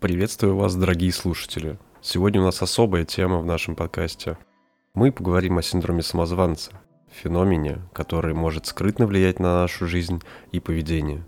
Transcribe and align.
Приветствую 0.00 0.56
вас, 0.56 0.76
дорогие 0.76 1.12
слушатели. 1.12 1.78
Сегодня 2.00 2.40
у 2.40 2.44
нас 2.44 2.62
особая 2.62 3.04
тема 3.04 3.38
в 3.38 3.44
нашем 3.44 3.76
подкасте. 3.76 4.38
Мы 4.94 5.12
поговорим 5.12 5.58
о 5.58 5.62
синдроме 5.62 6.00
самозванца, 6.00 6.72
феномене, 7.10 7.82
который 7.92 8.32
может 8.32 8.64
скрытно 8.64 9.06
влиять 9.06 9.40
на 9.40 9.60
нашу 9.60 9.86
жизнь 9.86 10.22
и 10.52 10.58
поведение. 10.58 11.26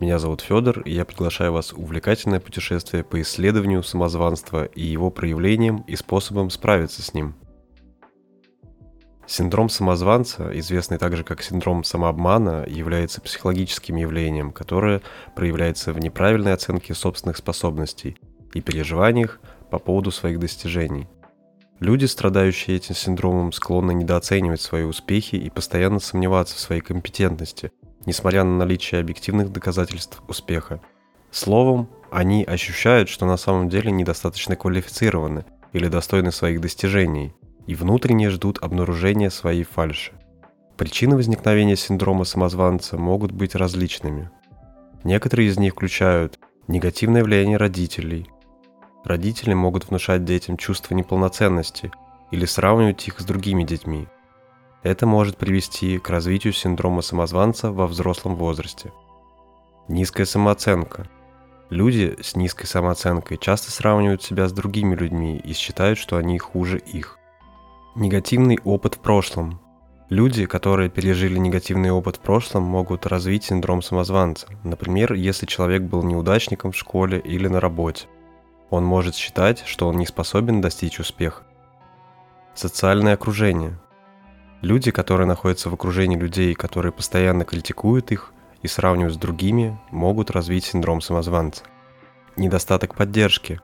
Меня 0.00 0.18
зовут 0.18 0.40
Федор, 0.40 0.80
и 0.80 0.92
я 0.92 1.04
приглашаю 1.04 1.52
вас 1.52 1.74
в 1.74 1.78
увлекательное 1.78 2.40
путешествие 2.40 3.04
по 3.04 3.20
исследованию 3.20 3.82
самозванства 3.82 4.64
и 4.64 4.82
его 4.82 5.10
проявлениям 5.10 5.84
и 5.86 5.94
способам 5.94 6.48
справиться 6.48 7.02
с 7.02 7.12
ним– 7.12 7.34
Синдром 9.28 9.68
самозванца, 9.68 10.58
известный 10.58 10.96
также 10.96 11.22
как 11.22 11.42
синдром 11.42 11.84
самообмана, 11.84 12.64
является 12.66 13.20
психологическим 13.20 13.96
явлением, 13.96 14.52
которое 14.52 15.02
проявляется 15.36 15.92
в 15.92 16.00
неправильной 16.00 16.54
оценке 16.54 16.94
собственных 16.94 17.36
способностей 17.36 18.16
и 18.54 18.62
переживаниях 18.62 19.38
по 19.70 19.78
поводу 19.78 20.12
своих 20.12 20.38
достижений. 20.38 21.08
Люди, 21.78 22.06
страдающие 22.06 22.78
этим 22.78 22.94
синдромом, 22.94 23.52
склонны 23.52 23.92
недооценивать 23.92 24.62
свои 24.62 24.84
успехи 24.84 25.36
и 25.36 25.50
постоянно 25.50 26.00
сомневаться 26.00 26.56
в 26.56 26.60
своей 26.60 26.80
компетентности, 26.80 27.70
несмотря 28.06 28.44
на 28.44 28.56
наличие 28.56 28.98
объективных 28.98 29.52
доказательств 29.52 30.22
успеха. 30.26 30.80
Словом, 31.30 31.90
они 32.10 32.44
ощущают, 32.44 33.10
что 33.10 33.26
на 33.26 33.36
самом 33.36 33.68
деле 33.68 33.90
недостаточно 33.90 34.56
квалифицированы 34.56 35.44
или 35.74 35.88
достойны 35.88 36.32
своих 36.32 36.62
достижений, 36.62 37.34
и 37.68 37.74
внутренне 37.74 38.30
ждут 38.30 38.58
обнаружения 38.62 39.28
своей 39.28 39.62
фальши. 39.62 40.12
Причины 40.78 41.16
возникновения 41.16 41.76
синдрома 41.76 42.24
самозванца 42.24 42.96
могут 42.96 43.30
быть 43.30 43.54
различными. 43.54 44.30
Некоторые 45.04 45.48
из 45.48 45.58
них 45.58 45.74
включают 45.74 46.38
негативное 46.66 47.22
влияние 47.22 47.58
родителей. 47.58 48.26
Родители 49.04 49.52
могут 49.52 49.88
внушать 49.88 50.24
детям 50.24 50.56
чувство 50.56 50.94
неполноценности 50.94 51.92
или 52.30 52.46
сравнивать 52.46 53.06
их 53.06 53.20
с 53.20 53.24
другими 53.24 53.64
детьми. 53.64 54.08
Это 54.82 55.06
может 55.06 55.36
привести 55.36 55.98
к 55.98 56.08
развитию 56.08 56.54
синдрома 56.54 57.02
самозванца 57.02 57.70
во 57.70 57.86
взрослом 57.86 58.36
возрасте. 58.36 58.92
Низкая 59.88 60.24
самооценка. 60.24 61.06
Люди 61.68 62.16
с 62.22 62.34
низкой 62.34 62.64
самооценкой 62.64 63.36
часто 63.36 63.70
сравнивают 63.70 64.22
себя 64.22 64.48
с 64.48 64.52
другими 64.52 64.94
людьми 64.94 65.36
и 65.36 65.52
считают, 65.52 65.98
что 65.98 66.16
они 66.16 66.38
хуже 66.38 66.78
их. 66.78 67.17
Негативный 67.98 68.60
опыт 68.62 68.94
в 68.94 69.00
прошлом. 69.00 69.60
Люди, 70.08 70.46
которые 70.46 70.88
пережили 70.88 71.36
негативный 71.36 71.90
опыт 71.90 72.14
в 72.14 72.20
прошлом, 72.20 72.62
могут 72.62 73.06
развить 73.06 73.42
синдром 73.42 73.82
самозванца. 73.82 74.46
Например, 74.62 75.14
если 75.14 75.46
человек 75.46 75.82
был 75.82 76.04
неудачником 76.04 76.70
в 76.70 76.76
школе 76.76 77.18
или 77.18 77.48
на 77.48 77.58
работе. 77.58 78.06
Он 78.70 78.84
может 78.84 79.16
считать, 79.16 79.64
что 79.66 79.88
он 79.88 79.96
не 79.96 80.06
способен 80.06 80.60
достичь 80.60 81.00
успеха. 81.00 81.42
Социальное 82.54 83.14
окружение. 83.14 83.80
Люди, 84.60 84.92
которые 84.92 85.26
находятся 85.26 85.68
в 85.68 85.74
окружении 85.74 86.16
людей, 86.16 86.54
которые 86.54 86.92
постоянно 86.92 87.44
критикуют 87.44 88.12
их 88.12 88.32
и 88.62 88.68
сравнивают 88.68 89.14
с 89.14 89.18
другими, 89.18 89.76
могут 89.90 90.30
развить 90.30 90.66
синдром 90.66 91.00
самозванца. 91.00 91.64
Недостаток 92.36 92.94
поддержки. 92.94 93.58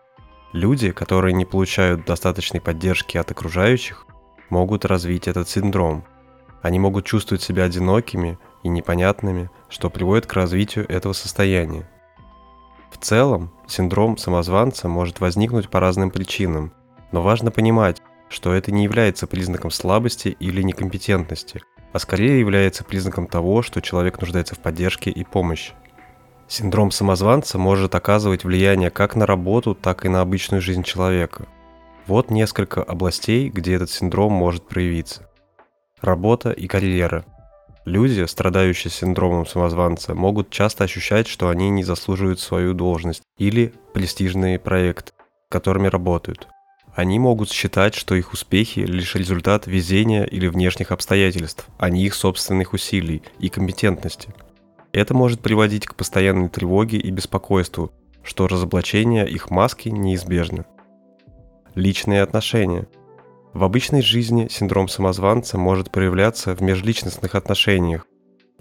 Люди, 0.52 0.90
которые 0.90 1.34
не 1.34 1.44
получают 1.44 2.04
достаточной 2.04 2.60
поддержки 2.60 3.16
от 3.16 3.30
окружающих, 3.30 4.08
могут 4.54 4.84
развить 4.84 5.26
этот 5.26 5.48
синдром. 5.48 6.04
Они 6.62 6.78
могут 6.78 7.04
чувствовать 7.04 7.42
себя 7.42 7.64
одинокими 7.64 8.38
и 8.62 8.68
непонятными, 8.68 9.50
что 9.68 9.90
приводит 9.90 10.26
к 10.26 10.32
развитию 10.34 10.88
этого 10.88 11.12
состояния. 11.12 11.90
В 12.92 12.98
целом, 12.98 13.50
синдром 13.66 14.16
самозванца 14.16 14.88
может 14.88 15.18
возникнуть 15.18 15.68
по 15.68 15.80
разным 15.80 16.12
причинам, 16.12 16.72
но 17.10 17.20
важно 17.20 17.50
понимать, 17.50 18.00
что 18.28 18.54
это 18.54 18.70
не 18.70 18.84
является 18.84 19.26
признаком 19.26 19.72
слабости 19.72 20.28
или 20.28 20.62
некомпетентности, 20.62 21.60
а 21.92 21.98
скорее 21.98 22.38
является 22.38 22.84
признаком 22.84 23.26
того, 23.26 23.62
что 23.62 23.82
человек 23.82 24.20
нуждается 24.20 24.54
в 24.54 24.60
поддержке 24.60 25.10
и 25.10 25.24
помощи. 25.24 25.72
Синдром 26.46 26.92
самозванца 26.92 27.58
может 27.58 27.96
оказывать 27.96 28.44
влияние 28.44 28.90
как 28.90 29.16
на 29.16 29.26
работу, 29.26 29.74
так 29.74 30.04
и 30.04 30.08
на 30.08 30.20
обычную 30.20 30.62
жизнь 30.62 30.84
человека. 30.84 31.48
Вот 32.06 32.30
несколько 32.30 32.82
областей, 32.82 33.48
где 33.48 33.74
этот 33.74 33.90
синдром 33.90 34.32
может 34.32 34.68
проявиться. 34.68 35.26
Работа 36.02 36.50
и 36.50 36.66
карьера. 36.66 37.24
Люди, 37.86 38.24
страдающие 38.26 38.90
синдромом 38.90 39.46
самозванца, 39.46 40.14
могут 40.14 40.50
часто 40.50 40.84
ощущать, 40.84 41.26
что 41.26 41.48
они 41.48 41.70
не 41.70 41.82
заслуживают 41.82 42.40
свою 42.40 42.74
должность 42.74 43.22
или 43.38 43.72
престижные 43.94 44.58
проекты, 44.58 45.12
которыми 45.48 45.88
работают. 45.88 46.48
Они 46.94 47.18
могут 47.18 47.50
считать, 47.50 47.94
что 47.94 48.14
их 48.14 48.34
успехи– 48.34 48.80
лишь 48.80 49.14
результат 49.14 49.66
везения 49.66 50.24
или 50.24 50.46
внешних 50.46 50.92
обстоятельств, 50.92 51.66
а 51.78 51.88
не 51.88 52.04
их 52.04 52.14
собственных 52.14 52.74
усилий 52.74 53.22
и 53.38 53.48
компетентности. 53.48 54.34
Это 54.92 55.14
может 55.14 55.40
приводить 55.40 55.86
к 55.86 55.94
постоянной 55.94 56.50
тревоге 56.50 56.98
и 56.98 57.10
беспокойству, 57.10 57.92
что 58.22 58.46
разоблачение 58.46 59.28
их 59.28 59.50
маски 59.50 59.88
неизбежно. 59.88 60.66
Личные 61.74 62.22
отношения. 62.22 62.86
В 63.52 63.64
обычной 63.64 64.00
жизни 64.00 64.46
синдром 64.48 64.86
самозванца 64.86 65.58
может 65.58 65.90
проявляться 65.90 66.54
в 66.54 66.60
межличностных 66.60 67.34
отношениях. 67.34 68.06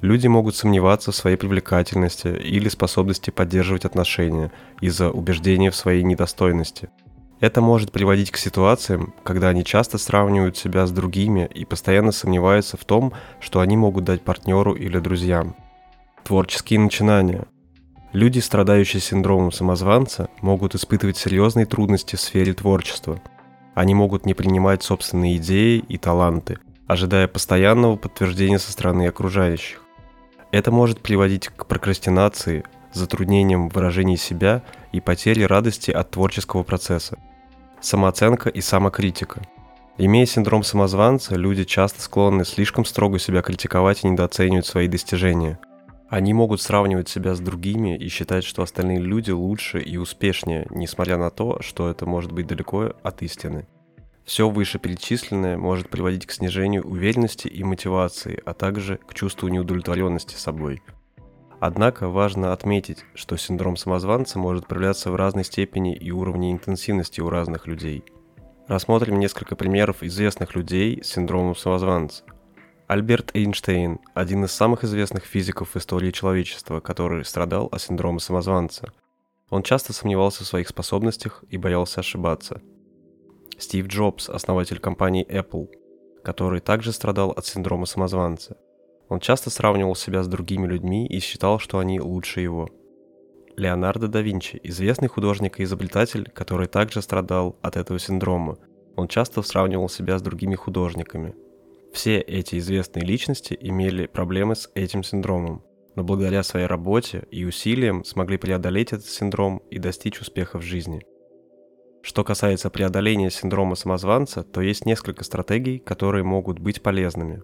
Люди 0.02 0.26
могут 0.26 0.56
сомневаться 0.56 1.12
в 1.12 1.16
своей 1.16 1.38
привлекательности 1.38 2.28
или 2.28 2.70
способности 2.70 3.30
поддерживать 3.30 3.86
отношения 3.86 4.52
из-за 4.82 5.12
убеждения 5.12 5.70
в 5.70 5.76
своей 5.76 6.02
недостойности. 6.02 6.90
Это 7.40 7.62
может 7.62 7.92
приводить 7.92 8.32
к 8.32 8.38
ситуациям, 8.38 9.14
когда 9.24 9.50
они 9.50 9.64
часто 9.64 10.00
сравнивают 10.00 10.58
себя 10.58 10.88
с 10.88 10.92
другими 10.92 11.48
и 11.54 11.66
постоянно 11.66 12.12
сомневаются 12.12 12.78
в 12.78 12.86
том, 12.86 13.14
что 13.40 13.60
они 13.60 13.78
могут 13.78 14.06
дать 14.06 14.24
партнеру 14.24 14.74
или 14.74 14.98
друзьям. 14.98 15.56
Творческие 16.24 16.80
начинания. 16.80 17.46
Люди, 18.14 18.38
страдающие 18.38 19.02
синдромом 19.02 19.52
самозванца, 19.52 20.30
могут 20.40 20.76
испытывать 20.76 21.18
серьезные 21.18 21.66
трудности 21.66 22.16
в 22.16 22.22
сфере 22.22 22.54
творчества. 22.54 23.20
Они 23.74 23.96
могут 23.96 24.28
не 24.28 24.36
принимать 24.36 24.84
собственные 24.84 25.38
идеи 25.38 25.84
и 25.88 25.98
таланты, 25.98 26.60
ожидая 26.86 27.28
постоянного 27.28 27.96
подтверждения 27.96 28.60
со 28.60 28.72
стороны 28.72 29.08
окружающих. 29.08 29.82
Это 30.52 30.70
может 30.70 31.02
приводить 31.02 31.48
к 31.48 31.66
прокрастинации, 31.66 32.64
затруднениям 32.94 33.68
в 33.68 33.74
выражении 33.74 34.16
себя 34.16 34.62
и 34.92 35.02
потере 35.02 35.48
радости 35.48 35.90
от 35.90 36.12
творческого 36.12 36.62
процесса. 36.62 37.18
Самооценка 37.82 38.50
и 38.50 38.62
самокритика. 38.62 39.42
Имея 39.98 40.28
синдром 40.28 40.62
самозванца, 40.62 41.34
люди 41.34 41.64
часто 41.64 42.00
склонны 42.00 42.46
слишком 42.46 42.86
строго 42.86 43.18
себя 43.18 43.42
критиковать 43.42 44.04
и 44.04 44.08
недооценивать 44.08 44.68
свои 44.68 44.88
достижения– 44.88 45.58
они 46.14 46.32
могут 46.32 46.62
сравнивать 46.62 47.10
себя 47.10 47.34
с 47.34 47.40
другими 47.40 47.98
и 47.98 48.08
считать, 48.08 48.44
что 48.44 48.62
остальные 48.62 49.00
люди 49.00 49.32
лучше 49.32 49.82
и 49.82 49.98
успешнее, 49.98 50.68
несмотря 50.70 51.18
на 51.18 51.32
то, 51.32 51.60
что 51.60 51.90
это 51.90 52.06
может 52.06 52.32
быть 52.32 52.46
далеко 52.46 52.94
от 53.02 53.24
истины. 53.24 53.66
Все 54.24 54.48
вышеперечисленное 54.48 55.58
может 55.58 55.90
приводить 55.90 56.28
к 56.28 56.32
снижению 56.32 56.84
уверенности 56.84 57.48
и 57.48 57.64
мотивации, 57.64 58.40
а 58.46 58.54
также 58.54 58.98
к 58.98 59.16
чувству 59.16 59.48
неудовлетворенности 59.48 60.36
собой. 60.36 60.84
Однако 61.60 62.10
важно 62.10 62.54
отметить, 62.54 63.06
что 63.16 63.36
синдром 63.36 63.76
самозванца 63.76 64.38
может 64.38 64.68
проявляться 64.68 65.10
в 65.10 65.16
разной 65.16 65.46
степени 65.46 65.96
и 65.96 66.12
уровне 66.12 66.52
интенсивности 66.52 67.22
у 67.22 67.30
разных 67.32 67.66
людей. 67.66 68.04
Рассмотрим 68.68 69.18
несколько 69.18 69.56
примеров 69.56 70.04
известных 70.04 70.54
людей 70.54 71.04
с 71.04 71.08
синдромом 71.08 71.56
самозванца. 71.56 72.24
Альберт 72.88 73.32
Эйнштейн– 73.34 74.00
один 74.14 74.44
из 74.44 74.52
самых 74.52 74.84
известных 74.84 75.24
физиков 75.24 75.74
в 75.74 75.78
истории 75.78 76.12
человечества, 76.12 76.82
который 76.82 77.24
страдал 77.24 77.68
от 77.68 77.82
синдрома 77.82 78.20
самозванца. 78.20 78.92
Он 79.50 79.64
часто 79.64 79.94
сомневался 79.94 80.44
в 80.44 80.48
своих 80.48 80.68
способностях 80.68 81.46
и 81.50 81.58
боялся 81.58 82.02
ошибаться. 82.02 82.62
Стив 83.58 83.88
Джобс– 83.88 84.30
основатель 84.30 84.80
компании 84.80 85.26
Apple, 85.26 85.70
который 86.26 86.60
также 86.60 86.92
страдал 86.92 87.32
от 87.32 87.46
синдрома 87.46 87.86
самозванца. 87.86 88.58
Он 89.08 89.22
часто 89.22 89.50
сравнивал 89.50 89.96
себя 89.96 90.22
с 90.22 90.28
другими 90.28 90.68
людьми 90.68 91.08
и 91.08 91.20
считал, 91.20 91.60
что 91.60 91.80
они 91.80 92.02
лучше 92.02 92.42
его. 92.42 92.68
Леонардо 93.56 94.10
да 94.10 94.20
Винчи– 94.22 94.60
известный 94.64 95.08
художник 95.08 95.62
и 95.62 95.64
изобретатель, 95.64 96.30
который 96.30 96.68
также 96.68 97.02
страдал 97.02 97.58
от 97.62 97.78
этого 97.78 97.98
синдрома. 97.98 98.58
Он 98.98 99.08
часто 99.08 99.42
сравнивал 99.42 99.88
себя 99.88 100.20
с 100.20 100.22
другими 100.22 100.56
художниками– 100.56 101.34
все 101.94 102.20
эти 102.20 102.58
известные 102.58 103.06
личности 103.06 103.56
имели 103.60 104.08
проблемы 104.08 104.56
с 104.56 104.70
этим 104.74 105.04
синдромом, 105.04 105.64
но 105.96 106.04
благодаря 106.04 106.42
своей 106.42 106.66
работе 106.66 107.28
и 107.30 107.46
усилиям 107.46 108.04
смогли 108.04 108.38
преодолеть 108.38 108.94
этот 108.94 109.06
синдром 109.06 109.62
и 109.70 109.78
достичь 109.78 110.20
успеха 110.20 110.58
в 110.58 110.64
жизни. 110.64 111.06
Что 112.02 112.24
касается 112.24 112.70
преодоления 112.72 113.30
синдрома 113.30 113.76
самозванца, 113.76 114.44
то 114.44 114.60
есть 114.60 114.86
несколько 114.86 115.24
стратегий, 115.24 115.78
которые 115.78 116.24
могут 116.24 116.60
быть 116.60 116.82
полезными. 116.82 117.44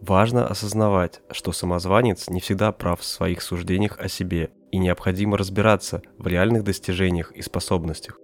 Важно 0.00 0.46
осознавать, 0.46 1.20
что 1.30 1.52
самозванец 1.52 2.28
не 2.28 2.40
всегда 2.40 2.72
прав 2.72 3.00
в 3.00 3.04
своих 3.04 3.42
суждениях 3.42 3.98
о 4.00 4.08
себе 4.08 4.50
и 4.72 4.78
необходимо 4.78 5.36
разбираться 5.36 6.02
в 6.18 6.26
реальных 6.26 6.64
достижениях 6.64 7.32
и 7.32 7.42
способностях. 7.42 8.18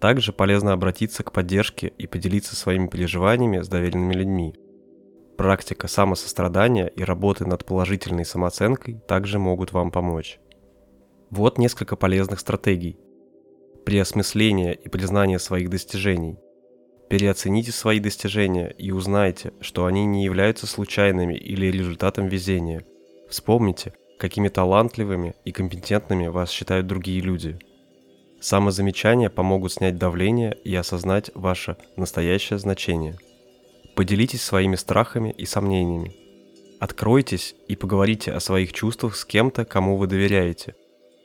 Также 0.00 0.32
полезно 0.32 0.72
обратиться 0.72 1.24
к 1.24 1.32
поддержке 1.32 1.88
и 1.98 2.06
поделиться 2.06 2.54
своими 2.54 2.86
переживаниями 2.86 3.60
с 3.60 3.68
доверенными 3.68 4.14
людьми. 4.14 4.54
Практика 5.38 5.88
самосострадания 5.88 6.88
и 6.88 7.02
работы 7.04 7.46
над 7.46 7.64
положительной 7.64 8.26
самооценкой 8.26 9.00
также 9.06 9.38
могут 9.38 9.72
вам 9.72 9.90
помочь. 9.90 10.40
Вот 11.30 11.56
несколько 11.56 11.96
полезных 11.96 12.40
стратегий. 12.40 12.98
Преосмысление 13.86 14.74
и 14.74 14.88
признание 14.88 15.38
своих 15.38 15.70
достижений. 15.70 16.36
Переоцените 17.08 17.72
свои 17.72 18.00
достижения 18.00 18.68
и 18.76 18.90
узнайте, 18.90 19.54
что 19.60 19.86
они 19.86 20.04
не 20.04 20.24
являются 20.24 20.66
случайными 20.66 21.34
или 21.34 21.68
результатом 21.68 22.26
везения. 22.26 22.84
Вспомните, 23.30 23.94
какими 24.18 24.48
талантливыми 24.48 25.36
и 25.46 25.52
компетентными 25.52 26.26
вас 26.26 26.50
считают 26.50 26.86
другие 26.86 27.20
люди– 27.20 27.58
Самозамечания 28.40 29.30
помогут 29.30 29.72
снять 29.72 29.98
давление 29.98 30.56
и 30.62 30.72
осознать 30.74 31.30
ваше 31.34 31.76
настоящее 31.96 32.60
значение. 32.60 33.18
Поделитесь 33.98 34.42
своими 34.42 34.76
страхами 34.76 35.34
и 35.36 35.44
сомнениями. 35.44 36.14
Откройтесь 36.78 37.56
и 37.66 37.74
поговорите 37.74 38.30
о 38.30 38.38
своих 38.38 38.72
чувствах 38.72 39.16
с 39.16 39.24
кем-то, 39.24 39.64
кому 39.64 39.96
вы 39.96 40.06
доверяете. 40.06 40.76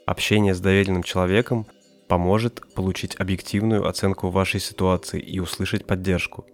Общение 0.07 0.55
с 0.55 0.59
доверенным 0.59 1.03
человеком 1.03 1.67
поможет 2.07 2.63
получить 2.73 3.15
объективную 3.19 3.87
оценку 3.87 4.29
вашей 4.31 4.59
ситуации 4.59 5.19
и 5.19 5.39
услышать 5.39 5.85
поддержку. 5.85 6.47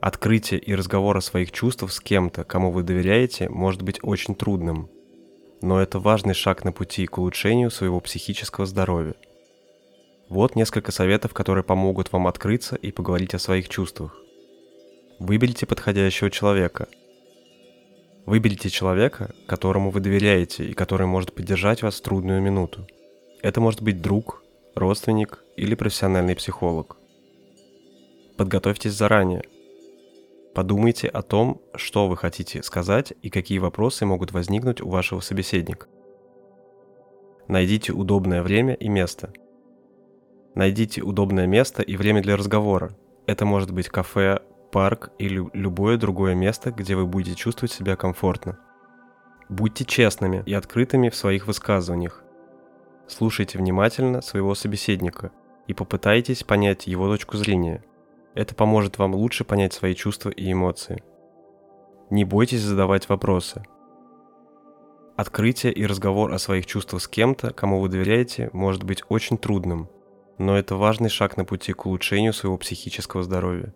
Открытие 0.00 0.58
и 0.60 0.74
разговор 0.74 1.18
о 1.18 1.20
своих 1.20 1.52
чувствах 1.52 1.92
с 1.92 2.00
кем-то, 2.00 2.44
кому 2.44 2.70
вы 2.72 2.82
доверяете, 2.82 3.50
может 3.50 3.82
быть 3.82 3.98
очень 4.00 4.34
трудным. 4.34 4.88
Но 5.60 5.78
это 5.78 5.98
важный 5.98 6.32
шаг 6.32 6.64
на 6.64 6.72
пути 6.72 7.04
к 7.04 7.18
улучшению 7.18 7.70
своего 7.70 8.00
психического 8.00 8.64
здоровья– 8.64 9.14
вот 10.30 10.54
несколько 10.54 10.90
советов, 10.90 11.34
которые 11.34 11.64
помогут 11.64 12.12
вам 12.12 12.28
открыться 12.28 12.76
и 12.76 12.92
поговорить 12.92 13.34
о 13.34 13.40
своих 13.40 13.68
чувствах. 13.68 14.16
Выберите 15.20 15.66
подходящего 15.66 16.30
человека. 16.30 16.88
Выберите 18.26 18.68
человека, 18.68 19.32
которому 19.46 19.90
вы 19.90 20.00
доверяете 20.00 20.64
и 20.64 20.72
который 20.72 21.06
может 21.06 21.32
поддержать 21.32 21.82
вас 21.82 22.00
в 22.00 22.02
трудную 22.02 22.42
минуту. 22.42 22.88
Это 23.40 23.60
может 23.60 23.82
быть 23.82 24.02
друг, 24.02 24.42
родственник 24.74 25.44
или 25.56 25.76
профессиональный 25.76 26.34
психолог. 26.34 26.96
Подготовьтесь 28.36 28.94
заранее. 28.94 29.44
Подумайте 30.54 31.06
о 31.06 31.22
том, 31.22 31.62
что 31.76 32.08
вы 32.08 32.16
хотите 32.16 32.62
сказать 32.64 33.12
и 33.22 33.30
какие 33.30 33.58
вопросы 33.58 34.04
могут 34.06 34.32
возникнуть 34.32 34.80
у 34.80 34.88
вашего 34.88 35.20
собеседника. 35.20 35.86
Найдите 37.46 37.92
удобное 37.92 38.42
время 38.42 38.74
и 38.74 38.88
место– 38.88 39.32
Найдите 40.54 41.00
удобное 41.02 41.46
место 41.46 41.82
и 41.82 41.96
время 41.96 42.22
для 42.22 42.36
разговора. 42.36 42.96
Это 43.26 43.46
может 43.46 43.70
быть 43.70 43.88
кафе, 43.88 44.40
парк 44.70 45.10
или 45.18 45.48
любое 45.52 45.96
другое 45.96 46.34
место, 46.34 46.70
где 46.70 46.96
вы 46.96 47.06
будете 47.06 47.36
чувствовать 47.36 47.72
себя 47.72 47.96
комфортно. 47.96 48.58
Будьте 49.48 49.84
честными 49.84 50.42
и 50.46 50.54
открытыми 50.54 51.08
в 51.08 51.16
своих 51.16 51.46
высказываниях. 51.46 52.22
Слушайте 53.08 53.58
внимательно 53.58 54.20
своего 54.22 54.54
собеседника 54.54 55.32
и 55.66 55.74
попытайтесь 55.74 56.44
понять 56.44 56.86
его 56.86 57.08
точку 57.08 57.36
зрения. 57.36 57.84
Это 58.34 58.54
поможет 58.54 58.98
вам 58.98 59.14
лучше 59.14 59.44
понять 59.44 59.72
свои 59.72 59.94
чувства 59.94 60.30
и 60.30 60.52
эмоции. 60.52 61.02
Не 62.10 62.24
бойтесь 62.24 62.62
задавать 62.62 63.08
вопросы. 63.08 63.64
Открытие 65.16 65.72
и 65.72 65.84
разговор 65.84 66.32
о 66.32 66.38
своих 66.38 66.66
чувствах 66.66 67.02
с 67.02 67.08
кем-то, 67.08 67.52
кому 67.52 67.80
вы 67.80 67.88
доверяете, 67.88 68.50
может 68.52 68.84
быть 68.84 69.02
очень 69.08 69.36
трудным– 69.36 69.88
но 70.40 70.56
это 70.56 70.74
важный 70.74 71.10
шаг 71.10 71.36
на 71.36 71.44
пути 71.44 71.74
к 71.74 71.84
улучшению 71.84 72.32
своего 72.32 72.56
психического 72.56 73.22
здоровья. 73.22 73.74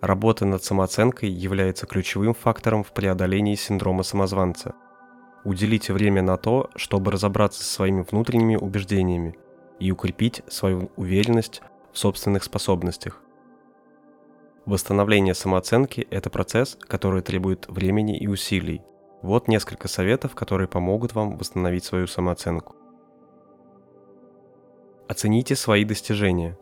Работа 0.00 0.46
над 0.46 0.64
самооценкой 0.64 1.28
является 1.28 1.86
ключевым 1.86 2.32
фактором 2.32 2.82
в 2.82 2.92
преодолении 2.92 3.54
синдрома 3.54 4.02
самозванца. 4.02 4.74
Уделите 5.44 5.92
время 5.92 6.22
на 6.22 6.38
то, 6.38 6.70
чтобы 6.74 7.10
разобраться 7.10 7.62
со 7.62 7.70
своими 7.70 8.02
внутренними 8.02 8.56
убеждениями 8.56 9.36
и 9.78 9.90
укрепить 9.90 10.42
свою 10.48 10.90
уверенность 10.96 11.60
в 11.92 11.98
собственных 11.98 12.44
способностях. 12.44 13.20
Восстановление 14.64 15.34
самооценки– 15.34 16.06
это 16.10 16.30
процесс, 16.30 16.78
который 16.80 17.22
требует 17.22 17.66
времени 17.68 18.18
и 18.18 18.26
усилий. 18.26 18.82
Вот 19.22 19.48
несколько 19.48 19.88
советов, 19.88 20.34
которые 20.34 20.68
помогут 20.68 21.14
вам 21.14 21.36
восстановить 21.36 21.84
свою 21.84 22.06
самооценку. 22.06 22.74
Оцените 25.08 25.56
свои 25.56 25.84
достижения. 25.84 26.56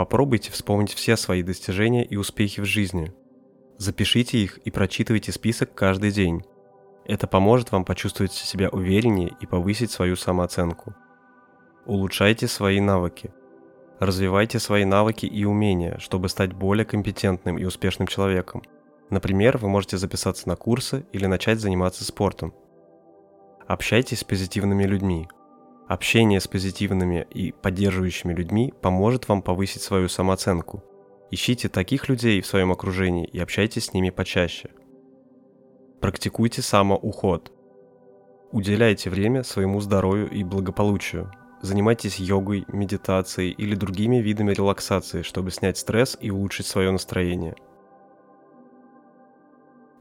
Попробуйте 0.00 0.50
вспомнить 0.50 0.94
все 0.94 1.14
свои 1.14 1.42
достижения 1.42 2.06
и 2.06 2.16
успехи 2.16 2.62
в 2.62 2.64
жизни. 2.64 3.12
Запишите 3.76 4.38
их 4.38 4.56
и 4.56 4.70
прочитывайте 4.70 5.30
список 5.30 5.74
каждый 5.74 6.10
день. 6.10 6.42
Это 7.04 7.26
поможет 7.26 7.70
вам 7.70 7.84
почувствовать 7.84 8.32
себя 8.32 8.70
увереннее 8.70 9.36
и 9.42 9.46
повысить 9.46 9.90
свою 9.90 10.16
самооценку. 10.16 10.94
Улучшайте 11.84 12.48
свои 12.48 12.80
навыки. 12.80 13.30
Развивайте 13.98 14.58
свои 14.58 14.86
навыки 14.86 15.26
и 15.26 15.44
умения, 15.44 15.98
чтобы 15.98 16.30
стать 16.30 16.54
более 16.54 16.86
компетентным 16.86 17.58
и 17.58 17.64
успешным 17.64 18.08
человеком. 18.08 18.62
Например, 19.10 19.58
вы 19.58 19.68
можете 19.68 19.98
записаться 19.98 20.48
на 20.48 20.56
курсы 20.56 21.04
или 21.12 21.26
начать 21.26 21.60
заниматься 21.60 22.06
спортом. 22.06 22.54
Общайтесь 23.68 24.20
с 24.20 24.24
позитивными 24.24 24.84
людьми– 24.84 25.28
Общение 25.90 26.38
с 26.38 26.46
позитивными 26.46 27.26
и 27.30 27.50
поддерживающими 27.50 28.32
людьми 28.32 28.72
поможет 28.80 29.28
вам 29.28 29.42
повысить 29.42 29.82
свою 29.82 30.08
самооценку. 30.08 30.84
Ищите 31.32 31.68
таких 31.68 32.08
людей 32.08 32.40
в 32.40 32.46
своем 32.46 32.70
окружении 32.70 33.26
и 33.26 33.40
общайтесь 33.40 33.86
с 33.86 33.92
ними 33.92 34.10
почаще. 34.10 34.70
Практикуйте 36.00 36.62
самоуход. 36.62 37.50
Уделяйте 38.52 39.10
время 39.10 39.42
своему 39.42 39.80
здоровью 39.80 40.30
и 40.30 40.44
благополучию. 40.44 41.32
Занимайтесь 41.60 42.20
йогой, 42.20 42.66
медитацией 42.68 43.50
или 43.50 43.74
другими 43.74 44.18
видами 44.18 44.52
релаксации, 44.52 45.22
чтобы 45.22 45.50
снять 45.50 45.76
стресс 45.76 46.16
и 46.20 46.30
улучшить 46.30 46.66
свое 46.66 46.92
настроение. 46.92 47.56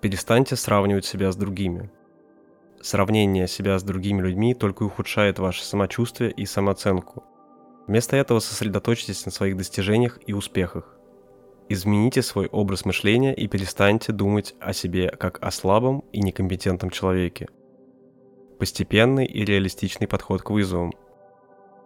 Перестаньте 0.02 0.56
сравнивать 0.56 1.06
себя 1.06 1.32
с 1.32 1.36
другими. 1.36 1.90
Сравнение 2.82 3.48
себя 3.48 3.78
с 3.78 3.84
другими 3.84 4.22
людьми 4.22 4.54
только 4.54 4.84
ухудшает 4.84 5.38
ваше 5.38 5.66
самочувствие 5.66 6.32
и 6.32 6.46
самооценку. 6.46 7.24
Вместо 7.88 8.16
этого 8.16 8.40
сосредоточьтесь 8.40 9.26
на 9.26 9.32
своих 9.32 9.58
достижениях 9.58 10.20
и 10.26 10.34
успехах. 10.34 10.96
Измените 11.68 12.22
свой 12.22 12.48
образ 12.48 12.86
мышления 12.86 13.36
и 13.36 13.48
перестаньте 13.48 14.12
думать 14.14 14.56
о 14.60 14.74
себе 14.74 15.10
как 15.10 15.44
о 15.44 15.52
слабом 15.52 16.06
и 16.14 16.22
некомпетентном 16.22 16.90
человеке. 16.90 17.50
Постепенный 18.60 19.26
и 19.26 19.44
реалистичный 19.44 20.08
подход 20.08 20.42
к 20.42 20.50
вызовам. 20.50 20.94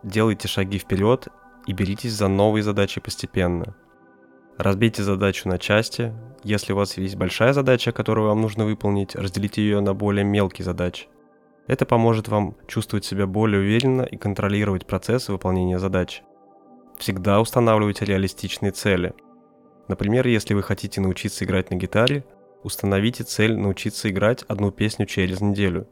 Делайте 0.03 0.47
шаги 0.47 0.77
вперед 0.77 1.27
и 1.65 1.73
беритесь 1.73 2.13
за 2.13 2.27
новые 2.27 2.63
задачи 2.63 3.01
постепенно. 3.01 3.75
Разбейте 4.57 5.01
задачу 5.01 5.50
на 5.50 5.57
части, 5.57 6.13
если 6.43 6.74
у 6.74 6.75
вас 6.75 6.98
есть 6.98 7.15
большая 7.15 7.53
задача, 7.53 7.91
которую 7.91 8.27
вам 8.27 8.41
нужно 8.41 8.65
выполнить, 8.65 9.15
разделите 9.15 9.63
ее 9.63 9.79
на 9.79 9.95
более 9.95 10.24
мелкие 10.24 10.63
задачи. 10.63 11.07
Это 11.65 11.86
поможет 11.86 12.27
вам 12.27 12.55
чувствовать 12.67 13.03
себя 13.03 13.25
более 13.25 13.62
уверенно 13.62 14.03
и 14.03 14.15
контролировать 14.15 14.86
процесс 14.86 15.29
выполнения 15.29 15.79
задач. 15.79 16.22
Всегда 17.00 17.41
устанавливайте 17.41 18.05
реалистичные 18.05 18.72
цели. 18.72 19.13
Например, 19.88 20.27
если 20.27 20.53
вы 20.53 20.62
хотите 20.62 21.01
научиться 21.01 21.45
играть 21.45 21.72
на 21.72 21.75
гитаре, 21.75 22.24
установите 22.62 23.24
цель 23.24 23.57
научиться 23.57 24.10
играть 24.10 24.43
одну 24.43 24.72
песню 24.72 25.07
через 25.07 25.41
неделю. 25.41 25.88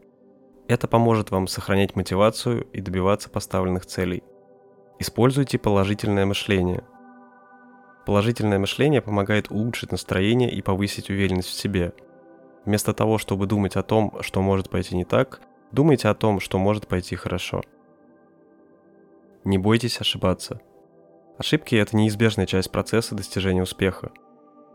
Это 0.68 0.88
поможет 0.88 1.32
вам 1.32 1.48
сохранять 1.48 1.96
мотивацию 1.96 2.68
и 2.74 2.82
добиваться 2.82 3.30
поставленных 3.30 3.88
целей. 3.88 4.22
Используйте 5.00 5.58
положительное 5.58 6.28
мышление– 6.28 6.84
Положительное 8.06 8.60
мышление 8.60 9.02
помогает 9.02 9.52
улучшить 9.52 9.92
настроение 9.92 10.52
и 10.52 10.62
повысить 10.62 11.10
уверенность 11.10 11.50
в 11.50 11.54
себе. 11.54 11.94
Вместо 12.66 12.94
того, 12.94 13.18
чтобы 13.18 13.48
думать 13.48 13.76
о 13.76 13.84
том, 13.84 14.18
что 14.22 14.42
может 14.42 14.70
пойти 14.70 14.96
не 14.96 15.06
так, 15.06 15.42
думайте 15.72 16.08
о 16.08 16.16
том, 16.16 16.40
что 16.40 16.58
может 16.58 16.88
пойти 16.88 17.16
хорошо. 17.16 17.62
Не 19.44 19.58
бойтесь 19.58 20.00
ошибаться. 20.00 20.62
Ошибки– 21.38 21.76
это 21.78 21.96
неизбежная 21.96 22.46
часть 22.46 22.72
процесса 22.72 23.16
достижения 23.16 23.64
успеха. 23.64 24.12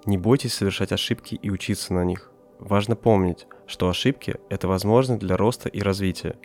Не 0.04 0.18
бойтесь 0.18 0.54
совершать 0.54 0.92
ошибки 0.92 1.35
и 1.35 1.50
учиться 1.50 1.95
на 1.95 2.04
них. 2.04 2.33
Важно 2.59 2.97
помнить, 2.97 3.47
что 3.66 3.88
ошибки– 3.88 4.37
это 4.49 4.66
возможность 4.66 5.21
для 5.21 5.37
роста 5.37 5.68
и 5.68 5.80
развития. 5.80 6.37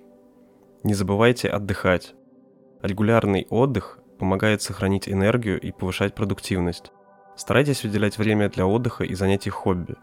Не 0.83 0.93
забывайте 0.93 1.47
отдыхать. 1.47 2.15
Регулярный 2.81 3.47
отдых 3.49 4.00
помогает 4.21 4.61
сохранить 4.61 5.09
энергию 5.09 5.59
и 5.59 5.71
повышать 5.71 6.13
продуктивность. 6.13 6.91
Старайтесь 7.35 7.81
выделять 7.81 8.19
время 8.19 8.49
для 8.49 8.67
отдыха 8.67 9.03
и 9.03 9.15
занятий 9.15 9.49
хобби. 9.49 9.95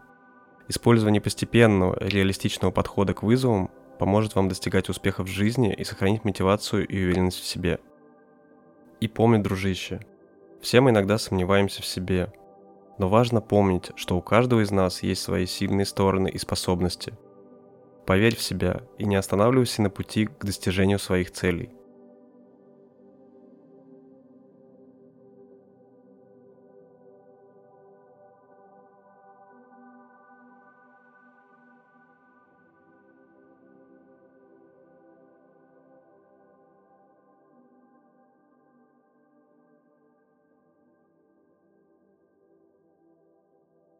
Использование 0.67 1.21
постепенного, 1.21 1.97
реалистичного 2.01 2.69
подхода 2.69 3.13
к 3.13 3.23
вызовам 3.23 3.71
поможет 3.97 4.35
вам 4.35 4.49
достигать 4.49 4.89
успехов 4.89 5.29
в 5.29 5.31
жизни 5.31 5.73
и 5.73 5.85
сохранить 5.85 6.25
мотивацию 6.25 6.85
и 6.85 7.01
уверенность 7.01 7.39
в 7.39 7.45
себе. 7.45 7.79
И 8.99 9.07
помни, 9.07 9.41
дружище, 9.41 10.01
все 10.61 10.81
мы 10.81 10.89
иногда 10.89 11.17
сомневаемся 11.17 11.81
в 11.81 11.85
себе, 11.85 12.33
но 12.97 13.07
важно 13.07 13.39
помнить, 13.39 13.93
что 13.95 14.17
у 14.17 14.21
каждого 14.21 14.59
из 14.59 14.71
нас 14.71 15.01
есть 15.01 15.21
свои 15.21 15.45
сильные 15.45 15.85
стороны 15.85 16.27
и 16.27 16.37
способности. 16.37 17.13
Поверь 18.05 18.35
в 18.35 18.41
себя 18.41 18.81
и 18.97 19.05
не 19.05 19.15
останавливайся 19.15 19.81
на 19.81 19.89
пути 19.89 20.25
к 20.25 20.43
достижению 20.43 20.99
своих 20.99 21.31
целей. 21.31 21.69